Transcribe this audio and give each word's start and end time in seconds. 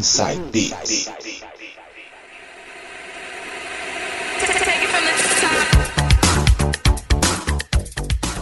Inside 0.00 0.40
Beats. 0.50 1.10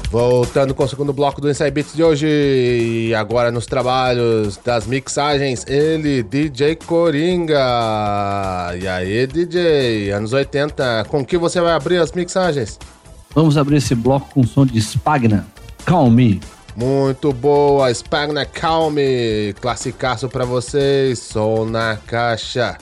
Voltando 0.09 0.73
com 0.73 0.85
o 0.85 0.89
segundo 0.89 1.13
bloco 1.13 1.41
do 1.41 1.51
Inside 1.51 1.73
Beats 1.73 1.95
de 1.95 2.05
hoje 2.05 2.29
e 3.09 3.13
agora 3.13 3.51
nos 3.51 3.67
trabalhos 3.67 4.57
das 4.59 4.87
mixagens, 4.87 5.67
ele, 5.67 6.23
DJ 6.23 6.77
Coringa. 6.77 7.59
E 8.81 8.87
aí, 8.87 9.27
DJ, 9.27 10.13
anos 10.13 10.33
80, 10.33 11.07
com 11.09 11.27
que 11.27 11.37
você 11.37 11.61
vai 11.61 11.73
abrir 11.73 11.97
as 11.97 12.13
mixagens? 12.13 12.79
Vamos 13.35 13.59
abrir 13.59 13.79
esse 13.79 13.97
bloco 13.97 14.29
com 14.33 14.45
som 14.45 14.65
de 14.65 14.81
Spagna, 14.81 15.45
Calm 15.85 16.09
Me. 16.13 16.41
Muito 16.77 17.33
boa, 17.33 17.91
Spagna 17.93 18.45
Calm 18.47 18.93
Me, 18.93 19.55
classicaço 19.61 20.29
pra 20.29 20.45
vocês, 20.45 21.19
som 21.19 21.65
na 21.65 21.97
caixa. 22.07 22.79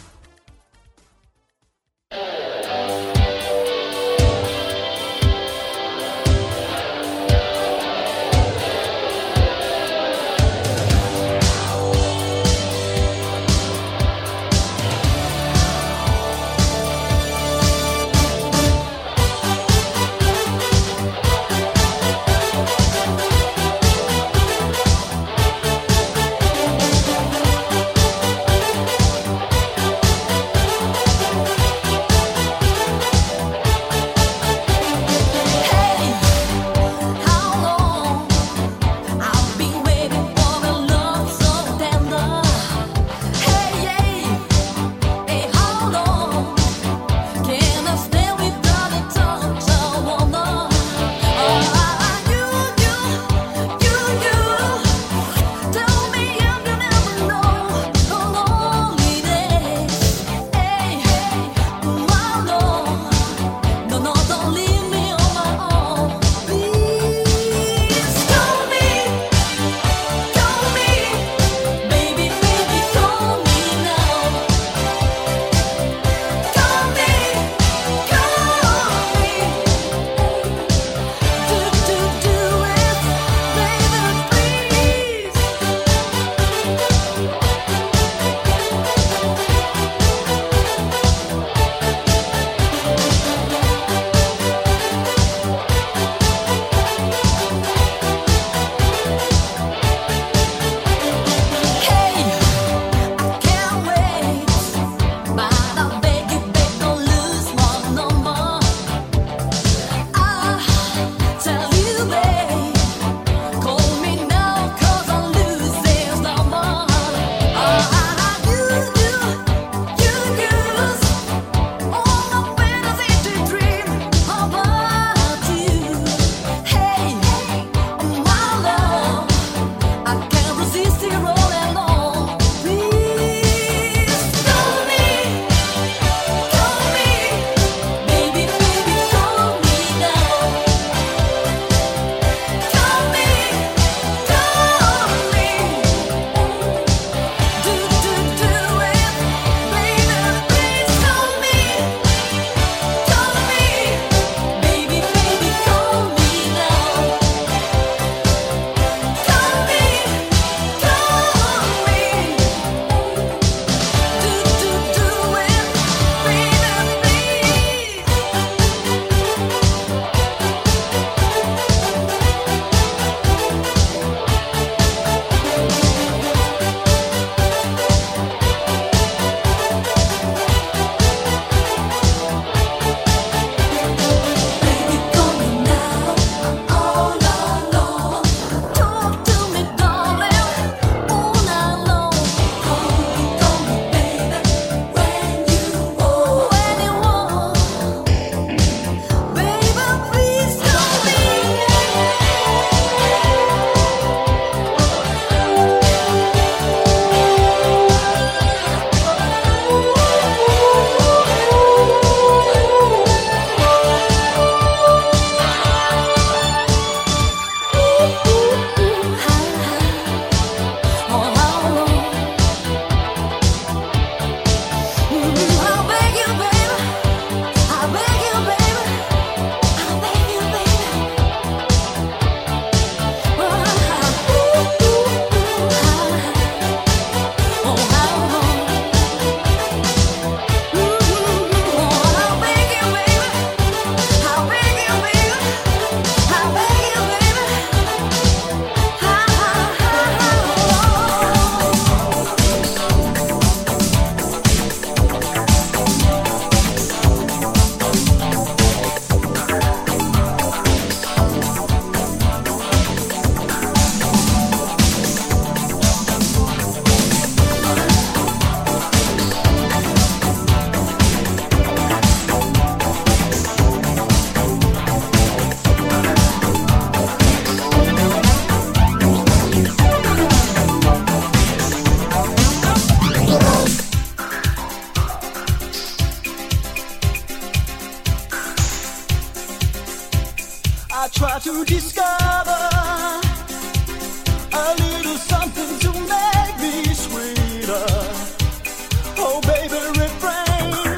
refrain 299.73 300.97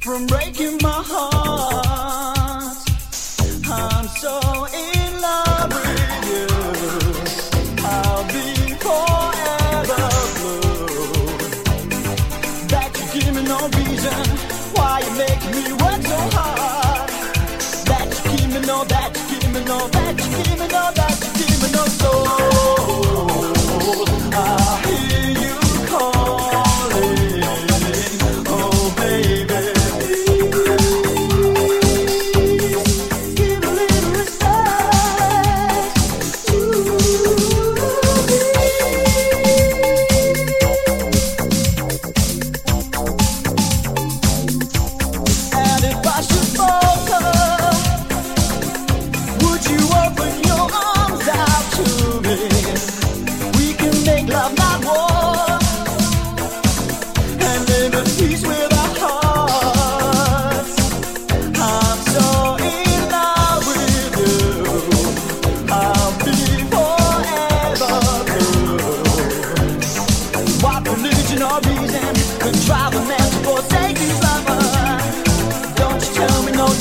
from 0.00 0.26
breaking. 0.26 0.67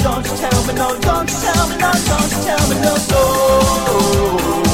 don't 0.07 0.35
tell 0.35 0.67
me 0.67 0.73
no, 0.75 0.97
don't 0.99 1.29
you 1.29 1.37
tell 1.37 1.67
me 1.69 1.77
no, 1.77 1.97
don't 2.09 2.31
you 2.31 2.41
tell 2.43 2.69
me 2.69 2.75
no, 2.81 2.97
no. 3.11 4.66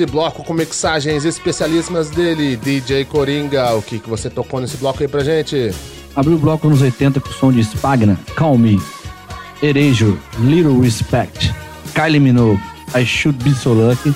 Neste 0.00 0.12
bloco 0.12 0.42
com 0.42 0.54
mixagens 0.54 1.26
especialíssimas 1.26 2.08
dele, 2.08 2.56
DJ 2.56 3.04
Coringa. 3.04 3.74
O 3.74 3.82
que, 3.82 3.98
que 3.98 4.08
você 4.08 4.30
tocou 4.30 4.58
nesse 4.58 4.78
bloco 4.78 5.02
aí 5.02 5.06
pra 5.06 5.22
gente? 5.22 5.74
Abriu 6.16 6.36
o 6.36 6.38
bloco 6.38 6.70
nos 6.70 6.80
80 6.80 7.20
com 7.20 7.28
o 7.28 7.32
som 7.34 7.52
de 7.52 7.62
Spagna, 7.62 8.18
Call 8.34 8.56
Me, 8.56 8.80
Erasure, 9.62 10.18
Little 10.38 10.80
Respect, 10.80 11.54
Kylie 11.94 12.18
Minogue, 12.18 12.58
I 12.96 13.04
Should 13.04 13.44
Be 13.44 13.54
So 13.54 13.74
Lucky, 13.74 14.14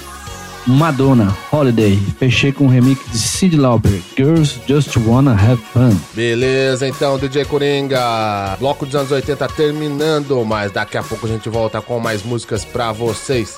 Madonna, 0.66 1.37
Holiday. 1.53 2.01
Fechei 2.18 2.51
com 2.51 2.64
um 2.64 2.68
remix 2.68 3.03
de 3.12 3.18
Cyndi 3.18 3.59
Lauper, 3.59 4.01
Girls 4.16 4.59
Just 4.66 4.97
Wanna 4.97 5.33
Have 5.33 5.61
Fun. 5.75 5.94
Beleza, 6.14 6.88
então, 6.88 7.18
DJ 7.18 7.44
Coringa. 7.44 8.57
Bloco 8.59 8.87
dos 8.87 8.94
anos 8.94 9.12
80 9.12 9.47
terminando, 9.49 10.42
mas 10.47 10.73
daqui 10.73 10.97
a 10.97 11.03
pouco 11.03 11.27
a 11.27 11.29
gente 11.29 11.51
volta 11.51 11.83
com 11.83 12.01
mais 12.01 12.23
músicas 12.23 12.64
pra 12.64 12.90
vocês. 12.90 13.55